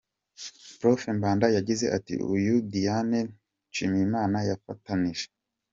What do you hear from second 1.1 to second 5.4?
Mbanda yagize ati "Uyu Diane Nshimyimana yafatanije.